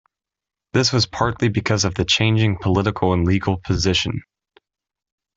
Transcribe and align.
This 0.73 0.91
was 0.91 1.05
partly 1.05 1.49
because 1.49 1.85
of 1.85 1.93
the 1.93 2.05
changing 2.05 2.57
political 2.57 3.13
and 3.13 3.23
legal 3.23 3.57
position. 3.57 4.23